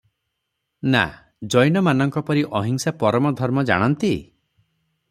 [0.95, 1.01] ନା,
[1.55, 4.15] ଜୈନମାନଙ୍କ ପରି ଅହିଁସା ପରମ ଧର୍ମ ଜାଣନ୍ତି?